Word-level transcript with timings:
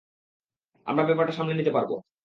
আমরা 0.87 1.03
ব্যাপারটা 1.03 1.33
সামলে 1.33 1.53
নিতে 1.53 1.71
পারব। 1.71 1.91